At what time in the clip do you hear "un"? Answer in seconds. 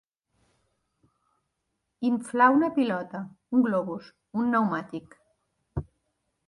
3.59-3.67, 4.43-4.51